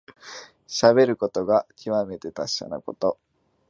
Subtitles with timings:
[0.65, 3.19] しゃべることがきわめて達者なこと。